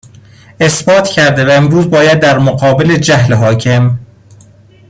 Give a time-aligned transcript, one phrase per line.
[0.59, 3.99] اثبات کرده و امروز باید در مقابل جهل حاکم